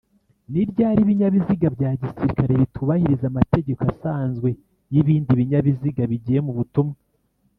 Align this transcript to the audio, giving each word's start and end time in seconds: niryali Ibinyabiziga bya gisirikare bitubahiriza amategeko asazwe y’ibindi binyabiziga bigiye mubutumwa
niryali 0.51 0.99
Ibinyabiziga 1.03 1.67
bya 1.75 1.91
gisirikare 2.01 2.53
bitubahiriza 2.61 3.25
amategeko 3.31 3.81
asazwe 3.93 4.49
y’ibindi 4.93 5.31
binyabiziga 5.39 6.01
bigiye 6.11 6.41
mubutumwa 6.47 6.97